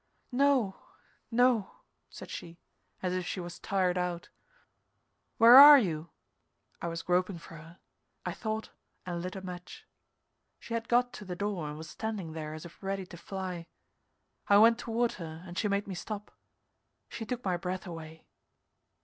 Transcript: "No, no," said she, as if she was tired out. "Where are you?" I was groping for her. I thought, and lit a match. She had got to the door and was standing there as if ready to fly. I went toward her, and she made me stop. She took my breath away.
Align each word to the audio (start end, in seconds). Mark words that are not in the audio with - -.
"No, 0.31 0.77
no," 1.29 1.75
said 2.09 2.31
she, 2.31 2.59
as 3.03 3.13
if 3.13 3.23
she 3.23 3.39
was 3.39 3.59
tired 3.59 3.99
out. 3.99 4.29
"Where 5.37 5.57
are 5.57 5.77
you?" 5.77 6.09
I 6.81 6.87
was 6.87 7.03
groping 7.03 7.37
for 7.37 7.57
her. 7.57 7.77
I 8.25 8.31
thought, 8.33 8.71
and 9.05 9.21
lit 9.21 9.35
a 9.35 9.41
match. 9.41 9.85
She 10.57 10.73
had 10.73 10.87
got 10.89 11.13
to 11.13 11.23
the 11.25 11.35
door 11.35 11.67
and 11.69 11.77
was 11.77 11.87
standing 11.91 12.31
there 12.33 12.55
as 12.55 12.65
if 12.65 12.81
ready 12.81 13.05
to 13.05 13.15
fly. 13.17 13.67
I 14.47 14.57
went 14.57 14.79
toward 14.79 15.11
her, 15.21 15.43
and 15.45 15.55
she 15.55 15.67
made 15.67 15.85
me 15.85 15.93
stop. 15.93 16.31
She 17.07 17.23
took 17.23 17.45
my 17.45 17.55
breath 17.55 17.85
away. 17.85 18.25